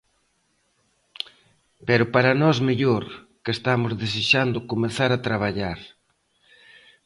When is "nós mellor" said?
2.41-3.03